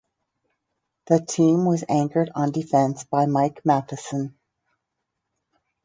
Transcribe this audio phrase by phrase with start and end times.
[1.05, 4.35] The team was anchored on defence by Mike Matheson.